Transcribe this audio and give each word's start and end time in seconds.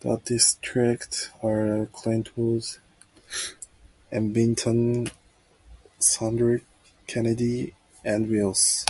The 0.00 0.16
districts 0.24 1.28
are: 1.44 1.84
Clintwood, 1.92 2.78
Ervinton, 4.10 5.12
Sandlick, 6.00 6.62
Kenady, 7.06 7.74
and 8.02 8.30
Willis. 8.30 8.86